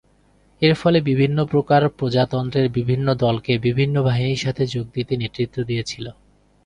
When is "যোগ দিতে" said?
4.67-5.13